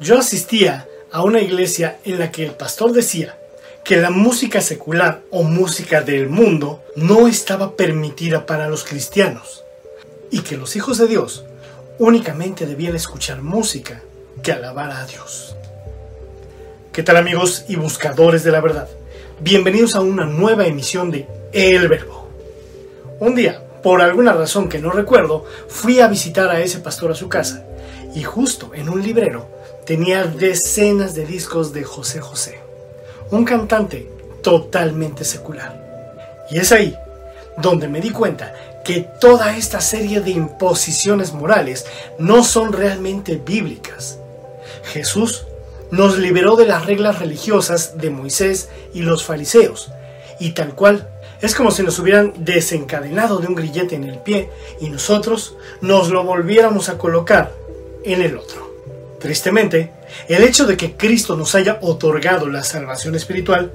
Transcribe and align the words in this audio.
Yo 0.00 0.18
asistía 0.18 0.88
a 1.12 1.22
una 1.22 1.42
iglesia 1.42 1.98
en 2.04 2.18
la 2.18 2.32
que 2.32 2.42
el 2.42 2.52
pastor 2.52 2.92
decía 2.92 3.36
que 3.84 3.98
la 3.98 4.08
música 4.08 4.62
secular 4.62 5.20
o 5.30 5.42
música 5.42 6.00
del 6.00 6.30
mundo 6.30 6.82
no 6.96 7.28
estaba 7.28 7.76
permitida 7.76 8.46
para 8.46 8.70
los 8.70 8.82
cristianos 8.82 9.62
y 10.30 10.40
que 10.40 10.56
los 10.56 10.74
hijos 10.74 10.96
de 10.96 11.06
Dios 11.06 11.44
únicamente 11.98 12.64
debían 12.64 12.96
escuchar 12.96 13.42
música 13.42 14.00
que 14.42 14.52
alabara 14.52 15.02
a 15.02 15.06
Dios. 15.06 15.54
¿Qué 16.92 17.02
tal 17.02 17.18
amigos 17.18 17.66
y 17.68 17.76
buscadores 17.76 18.42
de 18.42 18.52
la 18.52 18.62
verdad? 18.62 18.88
Bienvenidos 19.40 19.96
a 19.96 20.00
una 20.00 20.24
nueva 20.24 20.64
emisión 20.66 21.10
de 21.10 21.28
El 21.52 21.88
Verbo. 21.88 22.26
Un 23.18 23.34
día, 23.34 23.62
por 23.82 24.00
alguna 24.00 24.32
razón 24.32 24.70
que 24.70 24.78
no 24.78 24.92
recuerdo, 24.92 25.44
fui 25.68 26.00
a 26.00 26.08
visitar 26.08 26.48
a 26.48 26.60
ese 26.60 26.78
pastor 26.78 27.10
a 27.10 27.14
su 27.14 27.28
casa 27.28 27.66
y 28.14 28.22
justo 28.22 28.70
en 28.74 28.88
un 28.88 29.02
librero 29.02 29.59
tenía 29.90 30.22
decenas 30.22 31.16
de 31.16 31.26
discos 31.26 31.72
de 31.72 31.82
José 31.82 32.20
José, 32.20 32.60
un 33.32 33.44
cantante 33.44 34.08
totalmente 34.40 35.24
secular. 35.24 36.46
Y 36.48 36.60
es 36.60 36.70
ahí 36.70 36.96
donde 37.56 37.88
me 37.88 38.00
di 38.00 38.10
cuenta 38.10 38.54
que 38.84 39.04
toda 39.20 39.56
esta 39.56 39.80
serie 39.80 40.20
de 40.20 40.30
imposiciones 40.30 41.32
morales 41.32 41.86
no 42.20 42.44
son 42.44 42.72
realmente 42.72 43.42
bíblicas. 43.44 44.20
Jesús 44.84 45.46
nos 45.90 46.18
liberó 46.18 46.54
de 46.54 46.66
las 46.66 46.86
reglas 46.86 47.18
religiosas 47.18 47.98
de 47.98 48.10
Moisés 48.10 48.68
y 48.94 49.00
los 49.00 49.24
fariseos, 49.24 49.90
y 50.38 50.50
tal 50.50 50.76
cual 50.76 51.10
es 51.40 51.56
como 51.56 51.72
si 51.72 51.82
nos 51.82 51.98
hubieran 51.98 52.32
desencadenado 52.36 53.38
de 53.38 53.48
un 53.48 53.56
grillete 53.56 53.96
en 53.96 54.04
el 54.04 54.20
pie 54.20 54.50
y 54.80 54.88
nosotros 54.88 55.56
nos 55.80 56.10
lo 56.10 56.22
volviéramos 56.22 56.88
a 56.88 56.96
colocar 56.96 57.52
en 58.04 58.22
el 58.22 58.36
otro. 58.36 58.69
Tristemente, 59.20 59.92
el 60.28 60.42
hecho 60.42 60.66
de 60.66 60.76
que 60.76 60.96
Cristo 60.96 61.36
nos 61.36 61.54
haya 61.54 61.78
otorgado 61.82 62.48
la 62.48 62.64
salvación 62.64 63.14
espiritual 63.14 63.70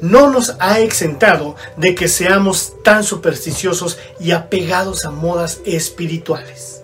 no 0.00 0.30
nos 0.30 0.54
ha 0.60 0.80
exentado 0.80 1.56
de 1.76 1.94
que 1.94 2.08
seamos 2.08 2.74
tan 2.82 3.02
supersticiosos 3.02 3.98
y 4.20 4.30
apegados 4.30 5.04
a 5.04 5.10
modas 5.10 5.60
espirituales. 5.64 6.82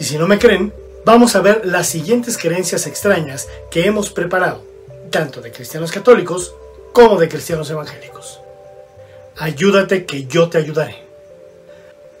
Y 0.00 0.04
si 0.04 0.16
no 0.16 0.26
me 0.26 0.38
creen, 0.38 0.72
vamos 1.04 1.36
a 1.36 1.40
ver 1.40 1.66
las 1.66 1.86
siguientes 1.86 2.38
creencias 2.38 2.86
extrañas 2.86 3.48
que 3.70 3.86
hemos 3.86 4.10
preparado, 4.10 4.64
tanto 5.10 5.40
de 5.40 5.52
cristianos 5.52 5.92
católicos 5.92 6.54
como 6.92 7.18
de 7.18 7.28
cristianos 7.28 7.68
evangélicos. 7.70 8.40
Ayúdate 9.36 10.06
que 10.06 10.24
yo 10.26 10.48
te 10.48 10.58
ayudaré. 10.58 11.03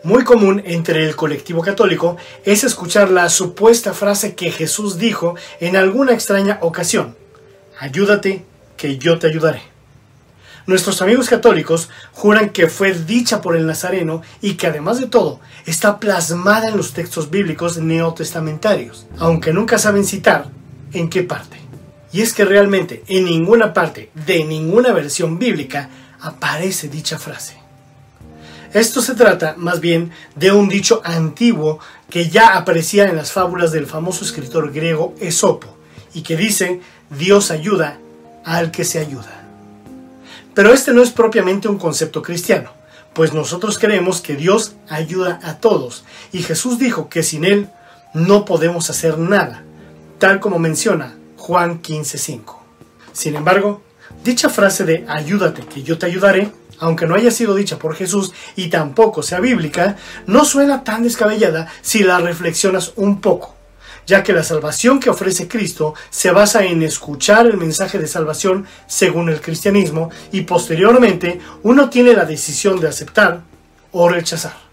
Muy 0.04 0.22
común 0.22 0.62
entre 0.66 1.06
el 1.06 1.16
colectivo 1.16 1.62
católico 1.62 2.18
es 2.44 2.62
escuchar 2.62 3.10
la 3.10 3.30
supuesta 3.30 3.94
frase 3.94 4.34
que 4.34 4.50
Jesús 4.50 4.98
dijo 4.98 5.34
en 5.60 5.76
alguna 5.76 6.12
extraña 6.12 6.58
ocasión. 6.60 7.16
Ayúdate 7.80 8.44
que 8.76 8.98
yo 8.98 9.18
te 9.18 9.28
ayudaré. 9.28 9.62
Nuestros 10.66 11.00
amigos 11.00 11.30
católicos 11.30 11.88
juran 12.12 12.50
que 12.50 12.68
fue 12.68 12.92
dicha 12.92 13.40
por 13.40 13.56
el 13.56 13.66
Nazareno 13.66 14.20
y 14.42 14.54
que 14.54 14.66
además 14.66 15.00
de 15.00 15.06
todo 15.06 15.40
está 15.64 15.98
plasmada 16.00 16.68
en 16.68 16.76
los 16.76 16.92
textos 16.92 17.30
bíblicos 17.30 17.78
neotestamentarios, 17.78 19.06
aunque 19.18 19.54
nunca 19.54 19.78
saben 19.78 20.04
citar 20.04 20.50
en 20.92 21.08
qué 21.08 21.22
parte. 21.22 21.56
Y 22.12 22.20
es 22.20 22.34
que 22.34 22.44
realmente 22.44 23.04
en 23.08 23.24
ninguna 23.24 23.72
parte 23.72 24.10
de 24.26 24.44
ninguna 24.44 24.92
versión 24.92 25.38
bíblica 25.38 25.88
aparece 26.20 26.90
dicha 26.90 27.18
frase. 27.18 27.63
Esto 28.74 29.00
se 29.00 29.14
trata 29.14 29.54
más 29.56 29.78
bien 29.78 30.10
de 30.34 30.50
un 30.50 30.68
dicho 30.68 31.00
antiguo 31.04 31.78
que 32.10 32.28
ya 32.28 32.56
aparecía 32.56 33.08
en 33.08 33.14
las 33.14 33.30
fábulas 33.30 33.70
del 33.70 33.86
famoso 33.86 34.24
escritor 34.24 34.72
griego 34.72 35.14
Esopo 35.20 35.76
y 36.12 36.22
que 36.22 36.36
dice 36.36 36.80
Dios 37.08 37.52
ayuda 37.52 37.98
al 38.44 38.72
que 38.72 38.84
se 38.84 38.98
ayuda. 38.98 39.46
Pero 40.54 40.72
este 40.72 40.92
no 40.92 41.02
es 41.02 41.12
propiamente 41.12 41.68
un 41.68 41.78
concepto 41.78 42.20
cristiano, 42.20 42.72
pues 43.12 43.32
nosotros 43.32 43.78
creemos 43.78 44.20
que 44.20 44.34
Dios 44.34 44.74
ayuda 44.88 45.38
a 45.44 45.58
todos 45.58 46.04
y 46.32 46.42
Jesús 46.42 46.76
dijo 46.76 47.08
que 47.08 47.22
sin 47.22 47.44
Él 47.44 47.68
no 48.12 48.44
podemos 48.44 48.90
hacer 48.90 49.18
nada, 49.18 49.62
tal 50.18 50.40
como 50.40 50.58
menciona 50.58 51.16
Juan 51.36 51.80
15:5. 51.80 52.56
Sin 53.12 53.36
embargo, 53.36 53.84
Dicha 54.22 54.48
frase 54.48 54.84
de 54.84 55.04
ayúdate 55.06 55.66
que 55.66 55.82
yo 55.82 55.98
te 55.98 56.06
ayudaré, 56.06 56.50
aunque 56.80 57.06
no 57.06 57.14
haya 57.14 57.30
sido 57.30 57.54
dicha 57.54 57.78
por 57.78 57.94
Jesús 57.94 58.32
y 58.56 58.68
tampoco 58.68 59.22
sea 59.22 59.40
bíblica, 59.40 59.96
no 60.26 60.44
suena 60.44 60.84
tan 60.84 61.02
descabellada 61.02 61.68
si 61.82 62.02
la 62.02 62.18
reflexionas 62.18 62.92
un 62.96 63.20
poco, 63.20 63.54
ya 64.06 64.22
que 64.22 64.32
la 64.32 64.42
salvación 64.42 65.00
que 65.00 65.10
ofrece 65.10 65.48
Cristo 65.48 65.94
se 66.10 66.30
basa 66.30 66.64
en 66.64 66.82
escuchar 66.82 67.46
el 67.46 67.56
mensaje 67.56 67.98
de 67.98 68.06
salvación 68.06 68.66
según 68.86 69.28
el 69.28 69.40
cristianismo 69.40 70.10
y 70.32 70.42
posteriormente 70.42 71.40
uno 71.62 71.88
tiene 71.90 72.14
la 72.14 72.24
decisión 72.24 72.80
de 72.80 72.88
aceptar 72.88 73.42
o 73.92 74.08
rechazar. 74.08 74.64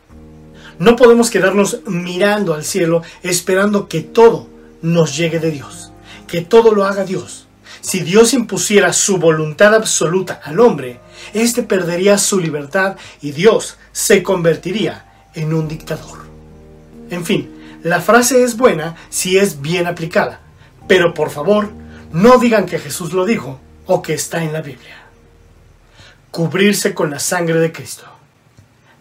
No 0.79 0.95
podemos 0.95 1.29
quedarnos 1.29 1.81
mirando 1.85 2.55
al 2.55 2.63
cielo 2.63 3.03
esperando 3.21 3.87
que 3.87 4.01
todo 4.01 4.47
nos 4.81 5.15
llegue 5.15 5.39
de 5.39 5.51
Dios, 5.51 5.91
que 6.27 6.41
todo 6.41 6.73
lo 6.73 6.85
haga 6.85 7.03
Dios. 7.03 7.47
Si 7.81 7.99
Dios 7.99 8.33
impusiera 8.33 8.91
su 8.93 9.17
voluntad 9.17 9.75
absoluta 9.75 10.41
al 10.43 10.59
hombre, 10.59 10.99
éste 11.33 11.63
perdería 11.63 12.17
su 12.17 12.39
libertad 12.39 12.97
y 13.21 13.31
Dios 13.31 13.77
se 13.91 14.23
convertiría 14.23 15.05
en 15.33 15.53
un 15.53 15.67
dictador. 15.67 16.19
En 17.09 17.25
fin, 17.25 17.51
la 17.83 18.01
frase 18.01 18.43
es 18.43 18.57
buena 18.57 18.95
si 19.09 19.37
es 19.37 19.61
bien 19.61 19.87
aplicada, 19.87 20.41
pero 20.87 21.13
por 21.13 21.29
favor, 21.29 21.69
no 22.11 22.37
digan 22.37 22.65
que 22.65 22.79
Jesús 22.79 23.13
lo 23.13 23.25
dijo 23.25 23.59
o 23.85 24.01
que 24.01 24.13
está 24.13 24.43
en 24.43 24.53
la 24.53 24.61
Biblia. 24.61 24.97
Cubrirse 26.29 26.93
con 26.93 27.09
la 27.09 27.19
sangre 27.19 27.59
de 27.59 27.71
Cristo. 27.71 28.05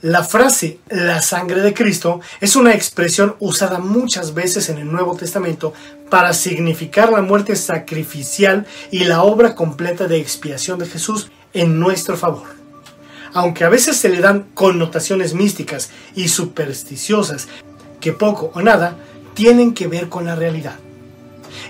La 0.02 0.24
frase 0.24 0.78
la 0.88 1.20
sangre 1.20 1.60
de 1.60 1.74
Cristo 1.74 2.20
es 2.40 2.56
una 2.56 2.74
expresión 2.74 3.36
usada 3.38 3.78
muchas 3.78 4.32
veces 4.32 4.70
en 4.70 4.78
el 4.78 4.90
Nuevo 4.90 5.14
Testamento 5.14 5.74
para 6.08 6.32
significar 6.32 7.12
la 7.12 7.20
muerte 7.20 7.54
sacrificial 7.54 8.66
y 8.90 9.04
la 9.04 9.22
obra 9.22 9.54
completa 9.54 10.06
de 10.06 10.16
expiación 10.16 10.78
de 10.78 10.86
Jesús 10.86 11.30
en 11.52 11.78
nuestro 11.78 12.16
favor. 12.16 12.48
Aunque 13.32 13.64
a 13.64 13.68
veces 13.68 13.96
se 13.96 14.08
le 14.08 14.20
dan 14.20 14.46
connotaciones 14.54 15.34
místicas 15.34 15.90
y 16.14 16.28
supersticiosas 16.28 17.48
que 18.00 18.12
poco 18.12 18.50
o 18.54 18.60
nada 18.60 18.96
tienen 19.34 19.74
que 19.74 19.86
ver 19.86 20.08
con 20.08 20.24
la 20.24 20.34
realidad. 20.34 20.76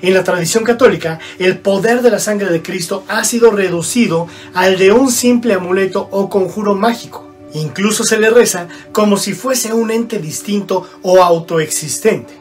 En 0.02 0.14
la 0.14 0.24
tradición 0.24 0.64
católica, 0.64 1.18
el 1.38 1.58
poder 1.58 2.02
de 2.02 2.10
la 2.10 2.18
sangre 2.18 2.50
de 2.50 2.62
Cristo 2.62 3.04
ha 3.08 3.24
sido 3.24 3.50
reducido 3.50 4.28
al 4.54 4.78
de 4.78 4.92
un 4.92 5.10
simple 5.10 5.54
amuleto 5.54 6.08
o 6.10 6.28
conjuro 6.30 6.74
mágico 6.74 7.30
Incluso 7.54 8.04
se 8.04 8.18
le 8.18 8.30
reza 8.30 8.68
como 8.92 9.16
si 9.16 9.34
fuese 9.34 9.72
un 9.72 9.90
ente 9.90 10.18
distinto 10.18 10.88
o 11.02 11.22
autoexistente. 11.22 12.34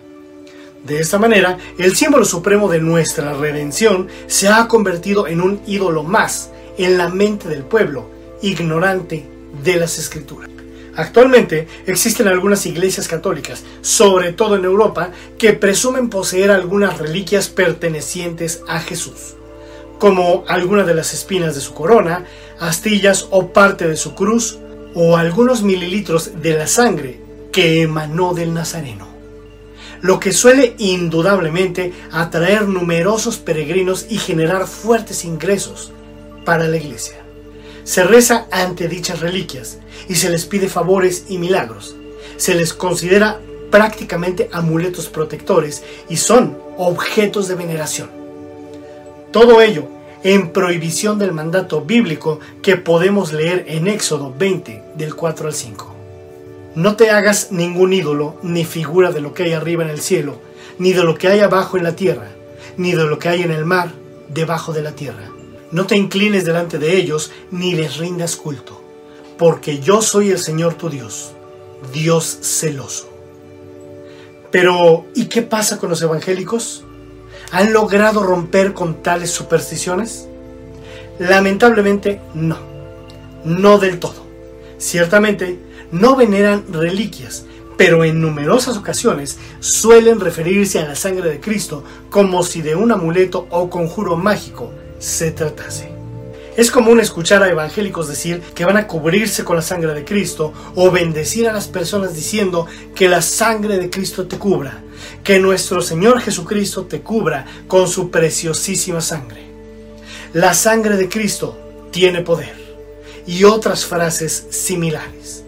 De 0.86 1.00
esta 1.00 1.18
manera, 1.18 1.58
el 1.78 1.96
símbolo 1.96 2.26
supremo 2.26 2.70
de 2.70 2.80
nuestra 2.80 3.34
redención 3.34 4.08
se 4.28 4.48
ha 4.48 4.68
convertido 4.68 5.28
en 5.28 5.42
un 5.42 5.62
ídolo 5.68 6.04
más 6.04 6.52
en 6.86 6.98
la 6.98 7.10
mente 7.10 7.50
del 7.50 7.64
pueblo, 7.64 8.10
ignorante 8.42 9.26
de 9.64 9.76
las 9.76 10.00
escrituras. 10.00 10.50
Actualmente 10.96 11.68
existen 11.86 12.28
algunas 12.28 12.66
iglesias 12.66 13.08
católicas, 13.08 13.64
sobre 13.82 14.34
todo 14.34 14.56
en 14.56 14.66
Europa, 14.66 15.12
que 15.38 15.54
presumen 15.54 16.10
poseer 16.10 16.52
algunas 16.52 16.98
reliquias 16.98 17.48
pertenecientes 17.48 18.64
a 18.68 18.80
Jesús, 18.80 19.36
como 19.98 20.44
algunas 20.48 20.88
de 20.88 20.96
las 20.96 21.14
espinas 21.14 21.56
de 21.56 21.62
su 21.62 21.74
corona, 21.74 22.26
astillas 22.60 23.28
o 23.30 23.54
parte 23.54 23.88
de 23.88 23.96
su 23.96 24.16
cruz, 24.16 24.60
o 24.96 25.18
algunos 25.18 25.62
mililitros 25.62 26.42
de 26.42 26.58
la 26.58 26.68
sangre 26.68 27.20
que 27.52 27.82
emanó 27.82 28.34
del 28.34 28.54
Nazareno, 28.54 29.08
lo 30.02 30.20
que 30.20 30.32
suele 30.32 30.76
indudablemente 30.78 31.94
atraer 32.12 32.68
numerosos 32.68 33.38
peregrinos 33.38 34.08
y 34.10 34.18
generar 34.18 34.66
fuertes 34.66 35.24
ingresos 35.26 35.94
para 36.46 36.68
la 36.68 36.78
iglesia. 36.78 37.16
Se 37.84 38.04
reza 38.04 38.48
ante 38.52 38.88
dichas 38.88 39.20
reliquias 39.20 39.80
y 40.08 40.16
se 40.16 40.30
les 40.30 40.46
pide 40.46 40.68
favores 40.68 41.26
y 41.30 41.38
milagros. 41.38 41.96
Se 42.38 42.56
les 42.56 42.74
considera 42.74 43.40
prácticamente 43.72 44.50
amuletos 44.52 45.08
protectores 45.08 45.84
y 46.10 46.18
son 46.18 46.58
objetos 46.78 47.48
de 47.48 47.56
veneración. 47.56 48.10
Todo 49.32 49.62
ello 49.62 49.88
en 50.24 50.52
prohibición 50.52 51.18
del 51.18 51.32
mandato 51.32 51.82
bíblico 51.82 52.40
que 52.62 52.76
podemos 52.76 53.32
leer 53.32 53.66
en 53.68 53.88
Éxodo 53.88 54.34
20 54.38 54.84
del 54.96 55.16
4 55.16 55.48
al 55.48 55.54
5. 55.54 55.96
No 56.76 56.96
te 56.96 57.10
hagas 57.10 57.52
ningún 57.52 57.94
ídolo 57.94 58.38
ni 58.44 58.66
figura 58.66 59.12
de 59.12 59.22
lo 59.22 59.34
que 59.34 59.44
hay 59.44 59.54
arriba 59.54 59.84
en 59.84 59.90
el 59.90 60.02
cielo, 60.02 60.40
ni 60.78 60.94
de 60.94 61.04
lo 61.04 61.18
que 61.18 61.28
hay 61.28 61.40
abajo 61.40 61.78
en 61.78 61.84
la 61.84 61.96
tierra, 61.96 62.30
ni 62.78 62.94
de 62.94 63.06
lo 63.06 63.18
que 63.20 63.30
hay 63.30 63.42
en 63.42 63.52
el 63.52 63.66
mar 63.66 63.92
debajo 64.28 64.74
de 64.74 64.82
la 64.82 64.92
tierra. 64.92 65.29
No 65.72 65.86
te 65.86 65.96
inclines 65.96 66.46
delante 66.46 66.80
de 66.80 66.96
ellos 66.96 67.32
ni 67.52 67.74
les 67.74 67.98
rindas 67.98 68.36
culto, 68.36 68.82
porque 69.38 69.80
yo 69.80 70.02
soy 70.02 70.32
el 70.32 70.40
Señor 70.40 70.74
tu 70.74 70.90
Dios, 70.90 71.34
Dios 71.94 72.40
celoso. 72.42 73.10
Pero, 74.52 75.06
¿y 75.14 75.26
qué 75.26 75.44
pasa 75.44 75.78
con 75.78 75.90
los 75.90 76.02
evangélicos? 76.02 76.84
han 77.52 77.74
logrado 77.74 78.24
romper 78.24 78.74
con 78.74 79.02
tales 79.02 79.32
supersticiones? 79.32 80.28
Lamentablemente 81.18 82.22
no, 82.34 82.58
no 83.44 83.78
del 83.78 84.00
todo. 84.00 84.26
Ciertamente 84.78 85.60
no 85.92 86.16
veneran 86.16 86.64
reliquias, 86.72 87.46
pero 87.78 88.04
en 88.04 88.22
numerosas 88.22 88.78
ocasiones 88.78 89.38
suelen 89.60 90.20
referirse 90.20 90.80
a 90.80 90.88
la 90.88 90.96
sangre 90.96 91.30
de 91.30 91.40
Cristo 91.40 91.84
como 92.10 92.44
si 92.44 92.62
de 92.62 92.76
un 92.76 92.92
amuleto 92.92 93.48
o 93.50 93.70
conjuro 93.70 94.16
mágico 94.16 94.72
se 95.00 95.32
tratase. 95.32 95.90
Es 96.58 96.72
común 96.72 97.00
escuchar 97.00 97.42
a 97.42 97.50
evangélicos 97.50 98.10
decir 98.10 98.42
que 98.54 98.66
van 98.66 98.76
a 98.76 98.86
cubrirse 98.86 99.46
con 99.46 99.56
la 99.56 99.62
sangre 99.62 99.94
de 99.94 100.04
Cristo 100.04 100.52
o 100.76 100.92
bendecir 100.92 101.48
a 101.48 101.54
las 101.54 101.70
personas 101.70 102.14
diciendo 102.16 102.68
que 102.96 103.08
la 103.08 103.22
sangre 103.22 103.78
de 103.78 103.90
Cristo 103.90 104.28
te 104.28 104.38
cubra, 104.38 104.84
que 105.24 105.40
nuestro 105.40 105.82
Señor 105.82 106.20
Jesucristo 106.20 106.86
te 106.86 107.00
cubra 107.00 107.46
con 107.68 107.88
su 107.88 108.12
preciosísima 108.12 109.00
sangre. 109.00 109.46
La 110.34 110.54
sangre 110.54 110.98
de 110.98 111.08
Cristo 111.08 111.58
tiene 111.92 112.22
poder 112.22 112.56
y 113.26 113.46
otras 113.46 113.86
frases 113.86 114.48
similares. 114.50 115.44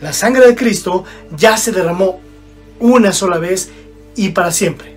La 0.00 0.12
sangre 0.12 0.46
de 0.48 0.56
Cristo 0.56 1.04
ya 1.36 1.56
se 1.56 1.70
derramó 1.70 2.20
una 2.80 3.12
sola 3.12 3.38
vez 3.38 3.70
y 4.16 4.30
para 4.30 4.50
siempre. 4.50 4.91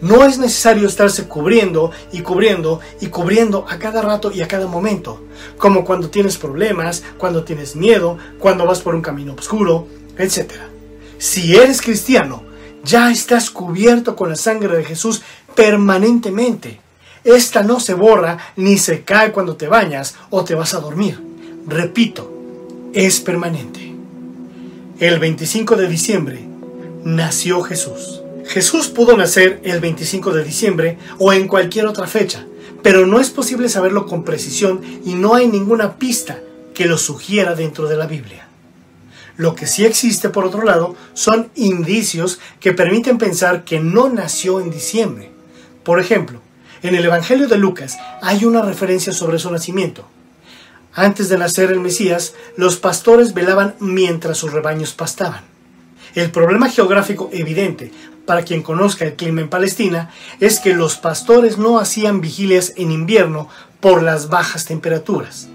No 0.00 0.24
es 0.24 0.38
necesario 0.38 0.88
estarse 0.88 1.28
cubriendo 1.28 1.90
y 2.10 2.22
cubriendo 2.22 2.80
y 3.00 3.08
cubriendo 3.08 3.66
a 3.68 3.78
cada 3.78 4.00
rato 4.00 4.32
y 4.32 4.40
a 4.40 4.48
cada 4.48 4.66
momento, 4.66 5.22
como 5.58 5.84
cuando 5.84 6.08
tienes 6.08 6.38
problemas, 6.38 7.02
cuando 7.18 7.44
tienes 7.44 7.76
miedo, 7.76 8.16
cuando 8.38 8.64
vas 8.64 8.80
por 8.80 8.94
un 8.94 9.02
camino 9.02 9.34
oscuro, 9.34 9.86
etc. 10.16 10.52
Si 11.18 11.54
eres 11.54 11.82
cristiano, 11.82 12.42
ya 12.82 13.10
estás 13.10 13.50
cubierto 13.50 14.16
con 14.16 14.30
la 14.30 14.36
sangre 14.36 14.76
de 14.76 14.84
Jesús 14.84 15.22
permanentemente. 15.54 16.80
Esta 17.24 17.62
no 17.62 17.80
se 17.80 17.92
borra 17.92 18.38
ni 18.56 18.78
se 18.78 19.02
cae 19.02 19.32
cuando 19.32 19.56
te 19.56 19.68
bañas 19.68 20.14
o 20.30 20.44
te 20.44 20.54
vas 20.54 20.72
a 20.72 20.80
dormir. 20.80 21.20
Repito, 21.66 22.32
es 22.94 23.20
permanente. 23.20 23.94
El 24.98 25.18
25 25.18 25.76
de 25.76 25.88
diciembre 25.88 26.44
nació 27.04 27.62
Jesús. 27.62 28.19
Jesús 28.46 28.88
pudo 28.88 29.16
nacer 29.16 29.60
el 29.64 29.80
25 29.80 30.32
de 30.32 30.44
diciembre 30.44 30.98
o 31.18 31.32
en 31.32 31.46
cualquier 31.46 31.86
otra 31.86 32.06
fecha, 32.06 32.46
pero 32.82 33.06
no 33.06 33.20
es 33.20 33.30
posible 33.30 33.68
saberlo 33.68 34.06
con 34.06 34.24
precisión 34.24 34.80
y 35.04 35.14
no 35.14 35.34
hay 35.34 35.46
ninguna 35.46 35.96
pista 35.96 36.40
que 36.74 36.86
lo 36.86 36.98
sugiera 36.98 37.54
dentro 37.54 37.88
de 37.88 37.96
la 37.96 38.06
Biblia. 38.06 38.48
Lo 39.36 39.54
que 39.54 39.66
sí 39.66 39.84
existe, 39.84 40.28
por 40.28 40.44
otro 40.44 40.62
lado, 40.62 40.94
son 41.14 41.50
indicios 41.54 42.40
que 42.58 42.72
permiten 42.72 43.18
pensar 43.18 43.64
que 43.64 43.80
no 43.80 44.08
nació 44.08 44.60
en 44.60 44.70
diciembre. 44.70 45.30
Por 45.82 46.00
ejemplo, 46.00 46.40
en 46.82 46.94
el 46.94 47.04
Evangelio 47.04 47.48
de 47.48 47.58
Lucas 47.58 47.98
hay 48.22 48.44
una 48.44 48.62
referencia 48.62 49.12
sobre 49.12 49.38
su 49.38 49.50
nacimiento. 49.50 50.06
Antes 50.92 51.28
de 51.28 51.38
nacer 51.38 51.70
el 51.70 51.80
Mesías, 51.80 52.34
los 52.56 52.76
pastores 52.76 53.32
velaban 53.32 53.76
mientras 53.78 54.38
sus 54.38 54.52
rebaños 54.52 54.92
pastaban. 54.92 55.44
El 56.14 56.30
problema 56.30 56.68
geográfico 56.68 57.30
evidente 57.32 57.92
para 58.30 58.44
quien 58.44 58.62
conozca 58.62 59.04
el 59.04 59.16
clima 59.16 59.40
en 59.40 59.48
Palestina 59.48 60.08
es 60.38 60.60
que 60.60 60.72
los 60.72 60.94
pastores 60.94 61.58
no 61.58 61.80
hacían 61.80 62.20
vigilias 62.20 62.74
en 62.76 62.92
invierno 62.92 63.48
por 63.80 64.04
las 64.04 64.28
bajas 64.28 64.66
temperaturas. 64.66 65.48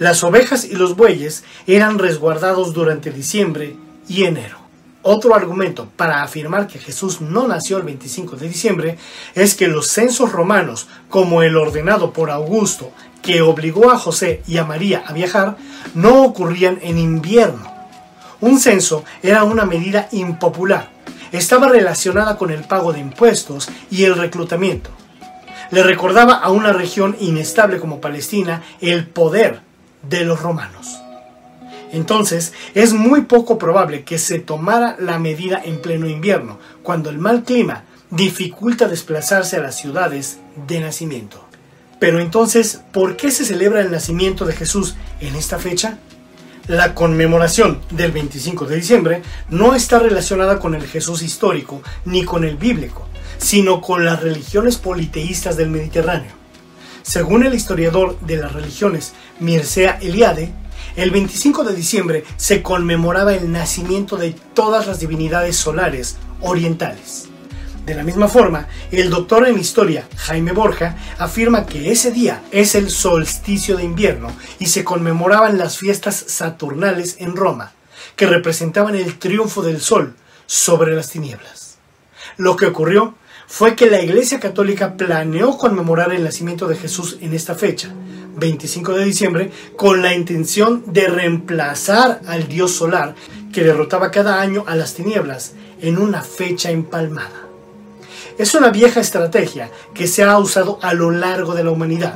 Las 0.00 0.24
ovejas 0.24 0.64
y 0.64 0.74
los 0.74 0.96
bueyes 0.96 1.44
eran 1.68 1.96
resguardados 1.96 2.74
durante 2.74 3.12
diciembre 3.12 3.76
y 4.08 4.24
enero. 4.24 4.58
Otro 5.02 5.36
argumento 5.36 5.88
para 5.94 6.24
afirmar 6.24 6.66
que 6.66 6.80
Jesús 6.80 7.20
no 7.20 7.46
nació 7.46 7.76
el 7.76 7.84
25 7.84 8.34
de 8.34 8.48
diciembre 8.48 8.98
es 9.36 9.54
que 9.54 9.68
los 9.68 9.86
censos 9.86 10.32
romanos, 10.32 10.88
como 11.08 11.44
el 11.44 11.56
ordenado 11.56 12.12
por 12.12 12.32
Augusto, 12.32 12.90
que 13.22 13.42
obligó 13.42 13.92
a 13.92 13.98
José 14.00 14.42
y 14.48 14.56
a 14.56 14.64
María 14.64 15.04
a 15.06 15.12
viajar, 15.12 15.56
no 15.94 16.24
ocurrían 16.24 16.80
en 16.82 16.98
invierno 16.98 17.78
un 18.40 18.60
censo 18.60 19.04
era 19.22 19.44
una 19.44 19.64
medida 19.64 20.08
impopular. 20.12 20.90
Estaba 21.32 21.68
relacionada 21.68 22.36
con 22.36 22.50
el 22.50 22.64
pago 22.64 22.92
de 22.92 23.00
impuestos 23.00 23.68
y 23.90 24.04
el 24.04 24.16
reclutamiento. 24.16 24.90
Le 25.70 25.82
recordaba 25.82 26.34
a 26.34 26.50
una 26.50 26.72
región 26.72 27.16
inestable 27.20 27.78
como 27.78 28.00
Palestina 28.00 28.62
el 28.80 29.06
poder 29.06 29.60
de 30.02 30.24
los 30.24 30.40
romanos. 30.40 30.98
Entonces, 31.92 32.52
es 32.74 32.92
muy 32.92 33.22
poco 33.22 33.58
probable 33.58 34.04
que 34.04 34.18
se 34.18 34.38
tomara 34.38 34.96
la 34.98 35.18
medida 35.18 35.60
en 35.64 35.80
pleno 35.80 36.06
invierno, 36.06 36.58
cuando 36.82 37.10
el 37.10 37.18
mal 37.18 37.44
clima 37.44 37.84
dificulta 38.10 38.88
desplazarse 38.88 39.56
a 39.56 39.60
las 39.60 39.76
ciudades 39.76 40.38
de 40.66 40.80
nacimiento. 40.80 41.44
Pero 41.98 42.20
entonces, 42.20 42.80
¿por 42.92 43.16
qué 43.16 43.30
se 43.30 43.44
celebra 43.44 43.80
el 43.80 43.90
nacimiento 43.90 44.44
de 44.44 44.54
Jesús 44.54 44.96
en 45.20 45.34
esta 45.34 45.58
fecha? 45.58 45.98
La 46.68 46.94
conmemoración 46.94 47.80
del 47.90 48.12
25 48.12 48.66
de 48.66 48.76
diciembre 48.76 49.22
no 49.48 49.74
está 49.74 50.00
relacionada 50.00 50.58
con 50.58 50.74
el 50.74 50.86
Jesús 50.86 51.22
histórico 51.22 51.80
ni 52.04 52.24
con 52.24 52.44
el 52.44 52.58
bíblico, 52.58 53.08
sino 53.38 53.80
con 53.80 54.04
las 54.04 54.22
religiones 54.22 54.76
politeístas 54.76 55.56
del 55.56 55.70
Mediterráneo. 55.70 56.30
Según 57.00 57.46
el 57.46 57.54
historiador 57.54 58.20
de 58.20 58.36
las 58.36 58.52
religiones 58.52 59.14
Mircea 59.40 59.98
Eliade, 60.02 60.52
el 60.94 61.10
25 61.10 61.64
de 61.64 61.74
diciembre 61.74 62.24
se 62.36 62.62
conmemoraba 62.62 63.32
el 63.32 63.50
nacimiento 63.50 64.18
de 64.18 64.34
todas 64.52 64.86
las 64.86 65.00
divinidades 65.00 65.56
solares 65.56 66.18
orientales. 66.42 67.30
De 67.88 67.94
la 67.94 68.02
misma 68.02 68.28
forma, 68.28 68.68
el 68.92 69.08
doctor 69.08 69.48
en 69.48 69.58
historia 69.58 70.06
Jaime 70.14 70.52
Borja 70.52 70.94
afirma 71.16 71.64
que 71.64 71.90
ese 71.90 72.10
día 72.10 72.42
es 72.50 72.74
el 72.74 72.90
solsticio 72.90 73.78
de 73.78 73.84
invierno 73.84 74.30
y 74.58 74.66
se 74.66 74.84
conmemoraban 74.84 75.56
las 75.56 75.78
fiestas 75.78 76.22
saturnales 76.26 77.16
en 77.18 77.34
Roma, 77.34 77.72
que 78.14 78.26
representaban 78.26 78.94
el 78.94 79.18
triunfo 79.18 79.62
del 79.62 79.80
sol 79.80 80.14
sobre 80.44 80.94
las 80.94 81.08
tinieblas. 81.08 81.78
Lo 82.36 82.56
que 82.56 82.66
ocurrió 82.66 83.14
fue 83.46 83.74
que 83.74 83.88
la 83.88 84.02
Iglesia 84.02 84.38
Católica 84.38 84.98
planeó 84.98 85.56
conmemorar 85.56 86.12
el 86.12 86.24
nacimiento 86.24 86.68
de 86.68 86.76
Jesús 86.76 87.16
en 87.22 87.32
esta 87.32 87.54
fecha, 87.54 87.94
25 88.36 88.92
de 88.92 89.04
diciembre, 89.06 89.50
con 89.78 90.02
la 90.02 90.12
intención 90.12 90.84
de 90.88 91.06
reemplazar 91.06 92.20
al 92.26 92.48
dios 92.48 92.70
solar 92.70 93.14
que 93.50 93.64
derrotaba 93.64 94.10
cada 94.10 94.42
año 94.42 94.64
a 94.66 94.76
las 94.76 94.92
tinieblas 94.92 95.54
en 95.80 95.96
una 95.96 96.20
fecha 96.20 96.70
empalmada. 96.70 97.47
Es 98.38 98.54
una 98.54 98.70
vieja 98.70 99.00
estrategia 99.00 99.68
que 99.94 100.06
se 100.06 100.22
ha 100.22 100.38
usado 100.38 100.78
a 100.80 100.94
lo 100.94 101.10
largo 101.10 101.56
de 101.56 101.64
la 101.64 101.72
humanidad, 101.72 102.14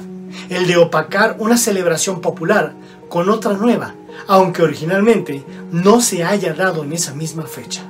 el 0.51 0.69
de 0.69 0.77
opacar 0.77 1.35
una 1.41 1.57
celebración 1.57 2.21
popular 2.21 2.75
con 3.09 3.29
otra 3.29 3.55
nueva, 3.55 3.97
aunque 4.29 4.63
originalmente 4.63 5.43
no 5.73 6.01
se 6.01 6.23
haya 6.23 6.55
dado 6.55 6.85
en 6.85 6.93
esa 6.93 7.13
misma 7.13 7.43
fecha. 7.47 7.83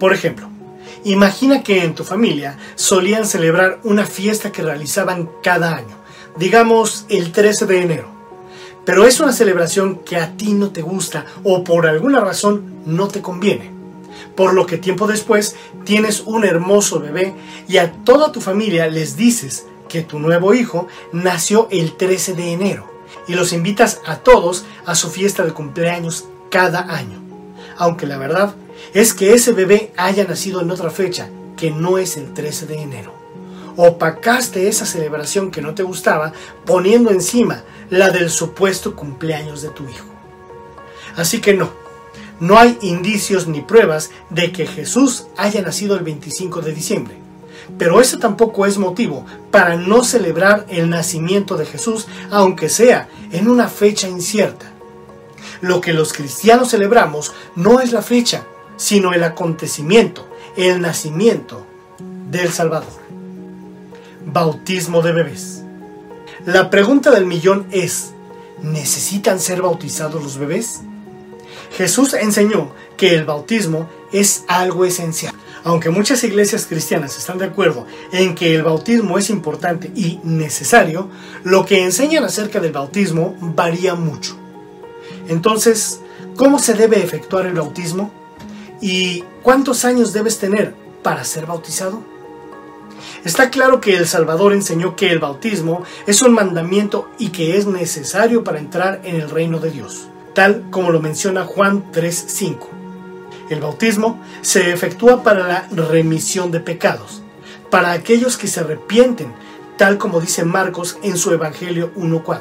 Por 0.00 0.12
ejemplo, 0.12 0.48
imagina 1.04 1.62
que 1.62 1.84
en 1.84 1.94
tu 1.94 2.02
familia 2.02 2.58
solían 2.74 3.24
celebrar 3.24 3.78
una 3.84 4.04
fiesta 4.04 4.50
que 4.50 4.62
realizaban 4.62 5.30
cada 5.40 5.76
año, 5.76 5.96
digamos 6.36 7.06
el 7.08 7.30
13 7.30 7.66
de 7.66 7.80
enero. 7.80 8.08
Pero 8.84 9.04
es 9.04 9.20
una 9.20 9.32
celebración 9.32 10.00
que 10.04 10.16
a 10.16 10.36
ti 10.36 10.52
no 10.52 10.70
te 10.70 10.82
gusta 10.82 11.26
o 11.44 11.62
por 11.62 11.86
alguna 11.86 12.18
razón 12.18 12.82
no 12.86 13.06
te 13.06 13.22
conviene 13.22 13.77
por 14.38 14.54
lo 14.54 14.66
que 14.66 14.78
tiempo 14.78 15.08
después 15.08 15.56
tienes 15.84 16.20
un 16.20 16.44
hermoso 16.44 17.00
bebé 17.00 17.34
y 17.66 17.78
a 17.78 17.90
toda 18.04 18.30
tu 18.30 18.40
familia 18.40 18.86
les 18.86 19.16
dices 19.16 19.66
que 19.88 20.02
tu 20.02 20.20
nuevo 20.20 20.54
hijo 20.54 20.86
nació 21.10 21.66
el 21.72 21.96
13 21.96 22.34
de 22.34 22.52
enero 22.52 22.88
y 23.26 23.34
los 23.34 23.52
invitas 23.52 24.00
a 24.06 24.18
todos 24.18 24.64
a 24.86 24.94
su 24.94 25.10
fiesta 25.10 25.44
de 25.44 25.52
cumpleaños 25.52 26.26
cada 26.52 26.82
año. 26.82 27.20
Aunque 27.78 28.06
la 28.06 28.16
verdad 28.16 28.54
es 28.94 29.12
que 29.12 29.34
ese 29.34 29.50
bebé 29.50 29.92
haya 29.96 30.24
nacido 30.24 30.60
en 30.60 30.70
otra 30.70 30.90
fecha 30.90 31.28
que 31.56 31.72
no 31.72 31.98
es 31.98 32.16
el 32.16 32.32
13 32.32 32.66
de 32.66 32.80
enero. 32.80 33.12
Opacaste 33.74 34.68
esa 34.68 34.86
celebración 34.86 35.50
que 35.50 35.62
no 35.62 35.74
te 35.74 35.82
gustaba 35.82 36.32
poniendo 36.64 37.10
encima 37.10 37.64
la 37.90 38.10
del 38.10 38.30
supuesto 38.30 38.94
cumpleaños 38.94 39.62
de 39.62 39.70
tu 39.70 39.82
hijo. 39.88 40.06
Así 41.16 41.40
que 41.40 41.54
no, 41.54 41.87
no 42.40 42.58
hay 42.58 42.78
indicios 42.82 43.48
ni 43.48 43.60
pruebas 43.60 44.10
de 44.30 44.52
que 44.52 44.66
Jesús 44.66 45.26
haya 45.36 45.62
nacido 45.62 45.96
el 45.96 46.04
25 46.04 46.60
de 46.60 46.72
diciembre. 46.72 47.16
Pero 47.76 48.00
ese 48.00 48.16
tampoco 48.16 48.64
es 48.64 48.78
motivo 48.78 49.26
para 49.50 49.76
no 49.76 50.04
celebrar 50.04 50.64
el 50.68 50.88
nacimiento 50.88 51.56
de 51.56 51.66
Jesús, 51.66 52.06
aunque 52.30 52.68
sea 52.68 53.08
en 53.32 53.48
una 53.48 53.68
fecha 53.68 54.08
incierta. 54.08 54.72
Lo 55.60 55.80
que 55.80 55.92
los 55.92 56.12
cristianos 56.12 56.70
celebramos 56.70 57.32
no 57.56 57.80
es 57.80 57.92
la 57.92 58.02
fecha, 58.02 58.44
sino 58.76 59.12
el 59.12 59.24
acontecimiento, 59.24 60.26
el 60.56 60.80
nacimiento 60.80 61.66
del 62.30 62.50
Salvador. 62.50 62.92
Bautismo 64.24 65.02
de 65.02 65.12
bebés. 65.12 65.62
La 66.46 66.70
pregunta 66.70 67.10
del 67.10 67.26
millón 67.26 67.66
es, 67.72 68.12
¿necesitan 68.62 69.40
ser 69.40 69.62
bautizados 69.62 70.22
los 70.22 70.38
bebés? 70.38 70.82
Jesús 71.76 72.14
enseñó 72.14 72.72
que 72.96 73.14
el 73.14 73.24
bautismo 73.24 73.88
es 74.12 74.44
algo 74.48 74.84
esencial. 74.84 75.34
Aunque 75.64 75.90
muchas 75.90 76.22
iglesias 76.24 76.66
cristianas 76.66 77.18
están 77.18 77.38
de 77.38 77.46
acuerdo 77.46 77.86
en 78.12 78.34
que 78.34 78.54
el 78.54 78.62
bautismo 78.62 79.18
es 79.18 79.28
importante 79.28 79.90
y 79.94 80.20
necesario, 80.22 81.08
lo 81.44 81.66
que 81.66 81.82
enseñan 81.82 82.24
acerca 82.24 82.60
del 82.60 82.72
bautismo 82.72 83.36
varía 83.40 83.94
mucho. 83.94 84.36
Entonces, 85.28 86.00
¿cómo 86.36 86.58
se 86.58 86.74
debe 86.74 87.02
efectuar 87.02 87.46
el 87.46 87.54
bautismo? 87.54 88.10
¿Y 88.80 89.24
cuántos 89.42 89.84
años 89.84 90.12
debes 90.12 90.38
tener 90.38 90.74
para 91.02 91.24
ser 91.24 91.46
bautizado? 91.46 92.02
Está 93.24 93.50
claro 93.50 93.80
que 93.80 93.96
el 93.96 94.06
Salvador 94.06 94.52
enseñó 94.52 94.96
que 94.96 95.10
el 95.10 95.18
bautismo 95.18 95.82
es 96.06 96.22
un 96.22 96.32
mandamiento 96.32 97.10
y 97.18 97.28
que 97.28 97.56
es 97.56 97.66
necesario 97.66 98.44
para 98.44 98.58
entrar 98.58 99.00
en 99.04 99.16
el 99.16 99.28
reino 99.28 99.58
de 99.58 99.70
Dios, 99.70 100.08
tal 100.34 100.64
como 100.70 100.90
lo 100.90 101.00
menciona 101.00 101.44
Juan 101.44 101.90
3.5. 101.92 102.66
El 103.50 103.60
bautismo 103.60 104.20
se 104.42 104.72
efectúa 104.72 105.22
para 105.22 105.46
la 105.46 105.68
remisión 105.88 106.50
de 106.50 106.60
pecados, 106.60 107.22
para 107.70 107.92
aquellos 107.92 108.36
que 108.36 108.46
se 108.46 108.60
arrepienten, 108.60 109.32
tal 109.76 109.98
como 109.98 110.20
dice 110.20 110.44
Marcos 110.44 110.98
en 111.02 111.16
su 111.16 111.32
Evangelio 111.32 111.92
1.4. 111.94 112.40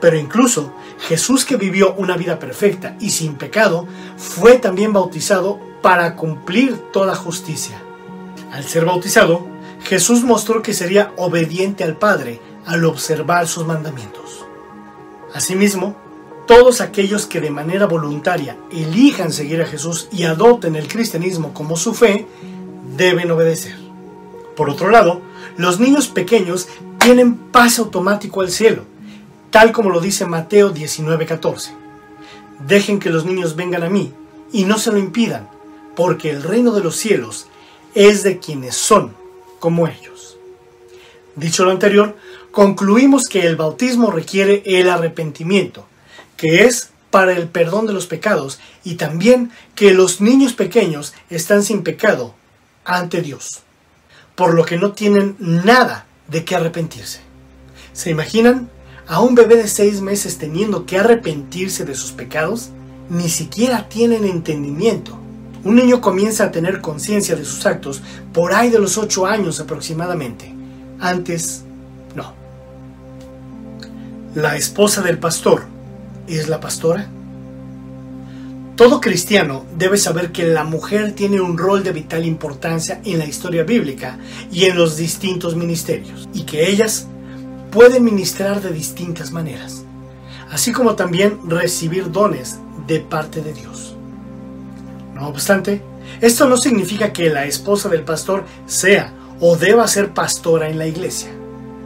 Pero 0.00 0.16
incluso 0.16 0.72
Jesús 1.08 1.44
que 1.44 1.56
vivió 1.56 1.94
una 1.94 2.16
vida 2.16 2.38
perfecta 2.38 2.96
y 3.00 3.10
sin 3.10 3.34
pecado, 3.34 3.86
fue 4.16 4.58
también 4.58 4.92
bautizado 4.92 5.58
para 5.82 6.16
cumplir 6.16 6.76
toda 6.92 7.14
justicia. 7.14 7.80
Al 8.52 8.64
ser 8.64 8.84
bautizado, 8.84 9.46
Jesús 9.82 10.22
mostró 10.22 10.62
que 10.62 10.72
sería 10.72 11.12
obediente 11.16 11.84
al 11.84 11.96
Padre 11.96 12.40
al 12.66 12.84
observar 12.84 13.46
sus 13.46 13.66
mandamientos. 13.66 14.46
Asimismo, 15.34 15.96
todos 16.46 16.80
aquellos 16.80 17.26
que 17.26 17.40
de 17.40 17.50
manera 17.50 17.86
voluntaria 17.86 18.56
elijan 18.70 19.32
seguir 19.32 19.62
a 19.62 19.66
Jesús 19.66 20.08
y 20.12 20.24
adopten 20.24 20.76
el 20.76 20.88
cristianismo 20.88 21.54
como 21.54 21.76
su 21.76 21.94
fe, 21.94 22.26
deben 22.96 23.30
obedecer. 23.30 23.76
Por 24.56 24.70
otro 24.70 24.90
lado, 24.90 25.20
los 25.56 25.80
niños 25.80 26.08
pequeños 26.08 26.68
tienen 26.98 27.34
pase 27.34 27.80
automático 27.80 28.40
al 28.40 28.50
cielo, 28.50 28.84
tal 29.50 29.72
como 29.72 29.90
lo 29.90 30.00
dice 30.00 30.26
Mateo 30.26 30.72
19:14. 30.72 31.72
Dejen 32.66 32.98
que 32.98 33.10
los 33.10 33.24
niños 33.24 33.56
vengan 33.56 33.82
a 33.82 33.90
mí 33.90 34.12
y 34.52 34.64
no 34.64 34.78
se 34.78 34.92
lo 34.92 34.98
impidan, 34.98 35.48
porque 35.96 36.30
el 36.30 36.42
reino 36.42 36.72
de 36.72 36.82
los 36.82 36.96
cielos 36.96 37.46
es 37.94 38.22
de 38.22 38.38
quienes 38.38 38.76
son 38.76 39.14
como 39.58 39.86
ellos. 39.86 40.36
Dicho 41.36 41.64
lo 41.64 41.70
anterior, 41.70 42.16
concluimos 42.50 43.24
que 43.24 43.46
el 43.46 43.56
bautismo 43.56 44.10
requiere 44.10 44.62
el 44.64 44.88
arrepentimiento, 44.88 45.86
que 46.36 46.64
es 46.64 46.90
para 47.14 47.32
el 47.32 47.48
perdón 47.48 47.86
de 47.86 47.92
los 47.92 48.08
pecados 48.08 48.58
y 48.82 48.96
también 48.96 49.52
que 49.76 49.94
los 49.94 50.20
niños 50.20 50.52
pequeños 50.52 51.14
están 51.30 51.62
sin 51.62 51.84
pecado 51.84 52.34
ante 52.84 53.22
Dios, 53.22 53.62
por 54.34 54.52
lo 54.54 54.64
que 54.64 54.78
no 54.78 54.94
tienen 54.94 55.36
nada 55.38 56.06
de 56.26 56.44
qué 56.44 56.56
arrepentirse. 56.56 57.20
¿Se 57.92 58.10
imaginan 58.10 58.68
a 59.06 59.20
un 59.20 59.36
bebé 59.36 59.54
de 59.54 59.68
seis 59.68 60.00
meses 60.00 60.38
teniendo 60.38 60.86
que 60.86 60.98
arrepentirse 60.98 61.84
de 61.84 61.94
sus 61.94 62.10
pecados? 62.10 62.70
Ni 63.08 63.28
siquiera 63.28 63.88
tienen 63.88 64.24
entendimiento. 64.24 65.16
Un 65.62 65.76
niño 65.76 66.00
comienza 66.00 66.42
a 66.42 66.50
tener 66.50 66.80
conciencia 66.80 67.36
de 67.36 67.44
sus 67.44 67.64
actos 67.64 68.02
por 68.32 68.52
ahí 68.52 68.70
de 68.70 68.80
los 68.80 68.98
ocho 68.98 69.26
años 69.26 69.60
aproximadamente. 69.60 70.52
Antes, 70.98 71.62
no. 72.16 72.34
La 74.34 74.56
esposa 74.56 75.00
del 75.00 75.18
pastor 75.18 75.72
es 76.28 76.48
la 76.48 76.60
pastora? 76.60 77.08
Todo 78.76 79.00
cristiano 79.00 79.64
debe 79.76 79.96
saber 79.98 80.32
que 80.32 80.44
la 80.44 80.64
mujer 80.64 81.12
tiene 81.12 81.40
un 81.40 81.56
rol 81.56 81.84
de 81.84 81.92
vital 81.92 82.24
importancia 82.24 83.00
en 83.04 83.18
la 83.18 83.26
historia 83.26 83.62
bíblica 83.62 84.18
y 84.50 84.64
en 84.64 84.76
los 84.76 84.96
distintos 84.96 85.54
ministerios, 85.54 86.28
y 86.34 86.42
que 86.42 86.68
ellas 86.68 87.06
pueden 87.70 88.02
ministrar 88.02 88.60
de 88.60 88.72
distintas 88.72 89.30
maneras, 89.30 89.84
así 90.50 90.72
como 90.72 90.96
también 90.96 91.38
recibir 91.48 92.10
dones 92.10 92.58
de 92.88 92.98
parte 92.98 93.42
de 93.42 93.52
Dios. 93.52 93.94
No 95.14 95.28
obstante, 95.28 95.80
esto 96.20 96.48
no 96.48 96.56
significa 96.56 97.12
que 97.12 97.30
la 97.30 97.46
esposa 97.46 97.88
del 97.88 98.02
pastor 98.02 98.44
sea 98.66 99.12
o 99.38 99.56
deba 99.56 99.86
ser 99.86 100.12
pastora 100.12 100.68
en 100.68 100.78
la 100.78 100.86
iglesia 100.86 101.30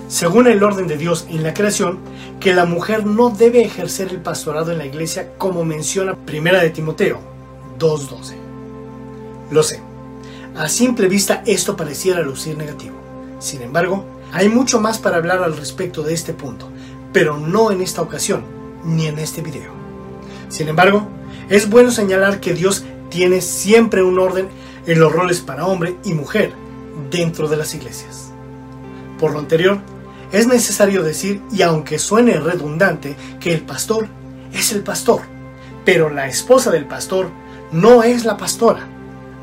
según 0.09 0.47
el 0.47 0.65
orden 0.65 0.89
de 0.89 0.97
Dios 0.97 1.27
en 1.29 1.43
la 1.43 1.55
creación, 1.55 1.99
que 2.41 2.55
la 2.55 2.65
mujer 2.65 3.07
no 3.07 3.31
debe 3.31 3.63
ejercer 3.63 4.09
el 4.09 4.21
pastorado 4.21 4.73
en 4.73 4.79
la 4.79 4.87
iglesia 4.87 5.35
como 5.37 5.65
menciona 5.65 6.17
Primera 6.17 6.63
de 6.63 6.71
Timoteo 6.71 7.21
2.12. 7.79 8.35
Lo 9.51 9.63
sé, 9.63 9.81
a 10.57 10.69
simple 10.69 11.09
vista 11.09 11.43
esto 11.47 11.77
pareciera 11.77 12.23
lucir 12.23 12.57
negativo. 12.57 12.97
Sin 13.39 13.63
embargo, 13.63 14.05
hay 14.33 14.49
mucho 14.49 14.81
más 14.81 14.99
para 14.99 15.19
hablar 15.19 15.43
al 15.43 15.57
respecto 15.57 16.03
de 16.03 16.15
este 16.15 16.33
punto, 16.33 16.69
pero 17.13 17.37
no 17.37 17.71
en 17.71 17.83
esta 17.83 18.03
ocasión, 18.03 18.43
ni 18.85 19.07
en 19.07 19.19
este 19.19 19.43
video. 19.43 19.73
Sin 20.49 20.69
embargo, 20.69 21.07
es 21.51 21.69
bueno 21.69 21.91
señalar 21.91 22.41
que 22.41 22.55
Dios 22.55 22.85
tiene 23.11 23.41
siempre 23.41 24.03
un 24.03 24.19
orden 24.19 24.49
en 24.87 25.01
los 25.01 25.13
roles 25.13 25.41
para 25.41 25.67
hombre 25.67 25.97
y 26.03 26.15
mujer 26.15 26.53
dentro 27.11 27.47
de 27.49 27.57
las 27.57 27.75
iglesias. 27.75 28.33
Por 29.19 29.33
lo 29.33 29.39
anterior, 29.39 29.79
es 30.33 30.47
necesario 30.47 31.03
decir, 31.03 31.43
y 31.51 31.63
aunque 31.63 31.99
suene 31.99 32.39
redundante, 32.39 33.17
que 33.41 33.53
el 33.55 33.63
pastor 33.63 34.09
es 34.53 34.73
el 34.73 34.83
pastor, 34.83 35.23
pero 35.85 36.11
la 36.11 36.27
esposa 36.27 36.71
del 36.71 36.87
pastor 36.87 37.31
no 37.73 38.03
es 38.03 38.25
la 38.25 38.37
pastora, 38.37 38.87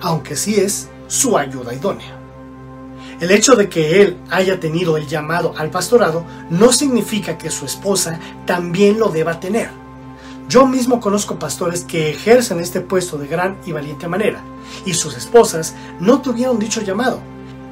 aunque 0.01 0.35
sí 0.35 0.55
es 0.55 0.89
su 1.07 1.37
ayuda 1.37 1.73
idónea. 1.73 2.19
El 3.19 3.31
hecho 3.31 3.55
de 3.55 3.69
que 3.69 4.01
él 4.01 4.17
haya 4.29 4.59
tenido 4.59 4.97
el 4.97 5.07
llamado 5.07 5.53
al 5.57 5.69
pastorado 5.69 6.25
no 6.49 6.73
significa 6.73 7.37
que 7.37 7.49
su 7.49 7.65
esposa 7.65 8.19
también 8.45 8.99
lo 8.99 9.09
deba 9.09 9.39
tener. 9.39 9.69
Yo 10.49 10.67
mismo 10.67 10.99
conozco 10.99 11.39
pastores 11.39 11.85
que 11.85 12.11
ejercen 12.11 12.59
este 12.59 12.81
puesto 12.81 13.17
de 13.17 13.27
gran 13.27 13.57
y 13.65 13.71
valiente 13.71 14.07
manera, 14.07 14.41
y 14.85 14.93
sus 14.93 15.15
esposas 15.17 15.75
no 15.99 16.21
tuvieron 16.21 16.59
dicho 16.59 16.81
llamado. 16.81 17.19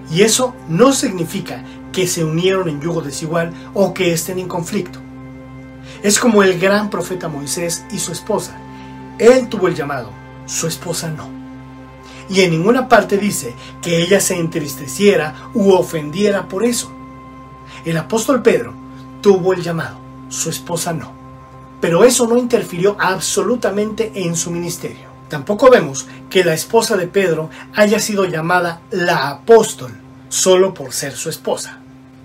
Y 0.10 0.22
eso 0.22 0.56
no 0.68 0.94
significa 0.94 1.64
que 1.94 2.08
se 2.08 2.26
unieron 2.26 2.68
en 2.68 2.82
yugo 2.82 3.02
desigual 3.02 3.54
o 3.74 3.94
que 3.94 4.12
estén 4.12 4.40
en 4.40 4.50
conflicto. 4.50 5.00
Es 6.02 6.20
como 6.20 6.44
el 6.44 6.60
gran 6.60 6.90
profeta 6.90 7.30
Moisés 7.30 7.86
y 7.92 8.00
su 8.00 8.12
esposa. 8.12 8.58
Él 9.18 9.48
tuvo 9.48 9.70
el 9.70 9.76
llamado, 9.76 10.10
su 10.46 10.68
esposa 10.68 11.10
no. 11.10 11.30
Y 12.30 12.42
en 12.42 12.52
ninguna 12.52 12.90
parte 12.90 13.18
dice 13.18 13.54
que 13.82 14.02
ella 14.02 14.20
se 14.20 14.38
entristeciera 14.38 15.50
u 15.54 15.72
ofendiera 15.72 16.50
por 16.50 16.66
eso. 16.66 16.92
El 17.86 17.96
apóstol 17.98 18.42
Pedro 18.42 18.74
tuvo 19.22 19.54
el 19.54 19.62
llamado, 19.62 19.98
su 20.30 20.50
esposa 20.50 20.94
no. 20.94 21.12
Pero 21.80 22.04
eso 22.04 22.28
no 22.28 22.38
interfirió 22.38 22.96
absolutamente 23.00 24.12
en 24.16 24.36
su 24.36 24.52
ministerio. 24.52 25.08
Tampoco 25.30 25.70
vemos 25.70 26.08
que 26.30 26.44
la 26.44 26.54
esposa 26.54 26.96
de 26.96 27.08
Pedro 27.08 27.50
haya 27.74 28.00
sido 28.00 28.26
llamada 28.26 28.82
la 28.92 29.30
apóstol 29.30 29.92
solo 30.30 30.74
por 30.74 30.94
ser 30.94 31.16
su 31.16 31.30
esposa. 31.30 31.83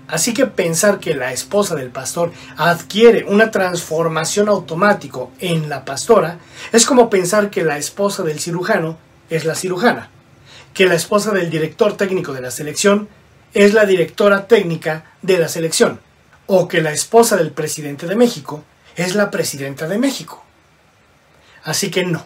Así 0.09 0.33
que 0.33 0.47
pensar 0.47 0.99
que 0.99 1.13
la 1.13 1.31
esposa 1.31 1.75
del 1.75 1.91
pastor 1.91 2.31
adquiere 2.57 3.25
una 3.25 3.51
transformación 3.51 4.49
automático 4.49 5.31
en 5.39 5.69
la 5.69 5.85
pastora 5.85 6.39
es 6.71 6.87
como 6.87 7.11
pensar 7.11 7.51
que 7.51 7.63
la 7.63 7.77
esposa 7.77 8.23
del 8.23 8.39
cirujano 8.39 8.97
es 9.29 9.45
la 9.45 9.53
cirujana, 9.53 10.09
que 10.73 10.87
la 10.87 10.95
esposa 10.95 11.31
del 11.31 11.51
director 11.51 11.95
técnico 11.95 12.33
de 12.33 12.41
la 12.41 12.49
selección 12.49 13.07
es 13.53 13.75
la 13.75 13.85
directora 13.85 14.47
técnica 14.47 15.13
de 15.21 15.37
la 15.37 15.47
selección, 15.47 15.99
o 16.47 16.67
que 16.67 16.81
la 16.81 16.91
esposa 16.91 17.37
del 17.37 17.51
presidente 17.51 18.07
de 18.07 18.15
México 18.15 18.63
es 18.95 19.13
la 19.13 19.29
presidenta 19.29 19.87
de 19.87 19.99
México. 19.99 20.43
Así 21.63 21.91
que 21.91 22.03
no, 22.03 22.25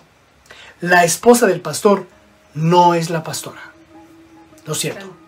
la 0.80 1.04
esposa 1.04 1.48
del 1.48 1.60
pastor 1.60 2.08
no 2.54 2.94
es 2.94 3.10
la 3.10 3.24
pastora. 3.24 3.74
Lo 4.66 4.74
cierto. 4.74 5.23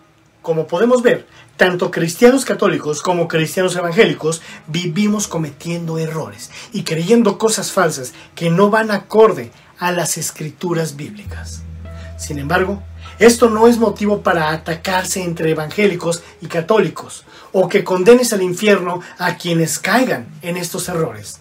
Como 0.46 0.68
podemos 0.68 1.02
ver, 1.02 1.26
tanto 1.56 1.90
cristianos 1.90 2.44
católicos 2.44 3.02
como 3.02 3.26
cristianos 3.26 3.74
evangélicos 3.74 4.42
vivimos 4.68 5.26
cometiendo 5.26 5.98
errores 5.98 6.52
y 6.72 6.84
creyendo 6.84 7.36
cosas 7.36 7.72
falsas 7.72 8.14
que 8.36 8.48
no 8.48 8.70
van 8.70 8.92
acorde 8.92 9.50
a 9.80 9.90
las 9.90 10.16
escrituras 10.18 10.94
bíblicas. 10.94 11.64
Sin 12.16 12.38
embargo, 12.38 12.80
esto 13.18 13.50
no 13.50 13.66
es 13.66 13.78
motivo 13.78 14.22
para 14.22 14.52
atacarse 14.52 15.20
entre 15.20 15.50
evangélicos 15.50 16.22
y 16.40 16.46
católicos 16.46 17.24
o 17.50 17.68
que 17.68 17.82
condenes 17.82 18.32
al 18.32 18.42
infierno 18.42 19.00
a 19.18 19.38
quienes 19.38 19.80
caigan 19.80 20.28
en 20.42 20.56
estos 20.56 20.88
errores, 20.88 21.40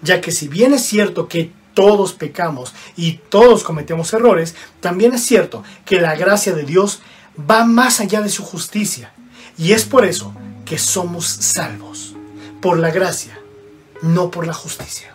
ya 0.00 0.22
que 0.22 0.32
si 0.32 0.48
bien 0.48 0.72
es 0.72 0.82
cierto 0.82 1.28
que 1.28 1.52
todos 1.74 2.14
pecamos 2.14 2.72
y 2.96 3.20
todos 3.28 3.64
cometemos 3.64 4.14
errores, 4.14 4.54
también 4.80 5.12
es 5.12 5.26
cierto 5.26 5.62
que 5.84 6.00
la 6.00 6.16
gracia 6.16 6.54
de 6.54 6.62
Dios 6.62 7.02
va 7.38 7.64
más 7.64 8.00
allá 8.00 8.20
de 8.20 8.28
su 8.28 8.44
justicia. 8.44 9.12
Y 9.58 9.72
es 9.72 9.84
por 9.84 10.04
eso 10.04 10.34
que 10.64 10.78
somos 10.78 11.26
salvos, 11.26 12.14
por 12.60 12.78
la 12.78 12.90
gracia, 12.90 13.38
no 14.02 14.30
por 14.30 14.46
la 14.46 14.54
justicia. 14.54 15.12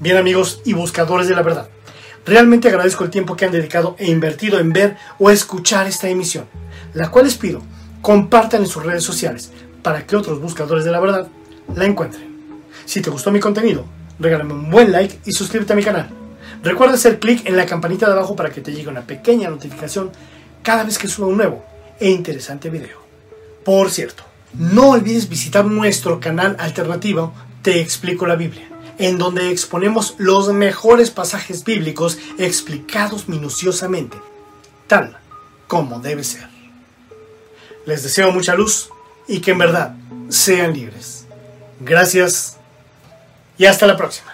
Bien 0.00 0.16
amigos 0.16 0.60
y 0.64 0.72
buscadores 0.72 1.28
de 1.28 1.34
la 1.34 1.42
verdad, 1.42 1.68
Realmente 2.24 2.68
agradezco 2.68 3.02
el 3.02 3.10
tiempo 3.10 3.34
que 3.34 3.44
han 3.44 3.52
dedicado 3.52 3.96
e 3.98 4.08
invertido 4.08 4.60
en 4.60 4.72
ver 4.72 4.96
o 5.18 5.30
escuchar 5.30 5.88
esta 5.88 6.08
emisión, 6.08 6.44
la 6.94 7.10
cual 7.10 7.24
les 7.24 7.36
pido 7.36 7.62
compartan 8.00 8.62
en 8.62 8.68
sus 8.68 8.84
redes 8.84 9.02
sociales 9.02 9.52
para 9.82 10.06
que 10.06 10.16
otros 10.16 10.40
buscadores 10.40 10.84
de 10.84 10.92
la 10.92 11.00
verdad 11.00 11.28
la 11.74 11.84
encuentren. 11.84 12.30
Si 12.84 13.00
te 13.00 13.10
gustó 13.10 13.32
mi 13.32 13.40
contenido, 13.40 13.84
regálame 14.20 14.54
un 14.54 14.70
buen 14.70 14.92
like 14.92 15.18
y 15.24 15.32
suscríbete 15.32 15.72
a 15.72 15.76
mi 15.76 15.82
canal. 15.82 16.08
Recuerda 16.62 16.94
hacer 16.94 17.18
clic 17.18 17.44
en 17.46 17.56
la 17.56 17.66
campanita 17.66 18.06
de 18.06 18.12
abajo 18.12 18.36
para 18.36 18.50
que 18.50 18.60
te 18.60 18.72
llegue 18.72 18.88
una 18.88 19.02
pequeña 19.02 19.50
notificación 19.50 20.10
cada 20.62 20.84
vez 20.84 20.98
que 20.98 21.08
suba 21.08 21.28
un 21.28 21.36
nuevo 21.36 21.64
e 21.98 22.10
interesante 22.10 22.70
video. 22.70 23.00
Por 23.64 23.90
cierto, 23.90 24.24
no 24.54 24.90
olvides 24.90 25.28
visitar 25.28 25.64
nuestro 25.64 26.20
canal 26.20 26.56
alternativo 26.58 27.32
Te 27.62 27.80
explico 27.80 28.26
la 28.26 28.34
Biblia, 28.34 28.68
en 28.98 29.18
donde 29.18 29.50
exponemos 29.50 30.14
los 30.18 30.52
mejores 30.52 31.10
pasajes 31.10 31.64
bíblicos 31.64 32.18
explicados 32.38 33.28
minuciosamente, 33.28 34.16
tal 34.88 35.16
como 35.68 36.00
debe 36.00 36.24
ser. 36.24 36.48
Les 37.86 38.02
deseo 38.02 38.32
mucha 38.32 38.54
luz 38.54 38.90
y 39.28 39.40
que 39.40 39.52
en 39.52 39.58
verdad 39.58 39.94
sean 40.28 40.72
libres. 40.72 41.24
Gracias 41.80 42.58
y 43.58 43.66
hasta 43.66 43.86
la 43.86 43.96
próxima. 43.96 44.31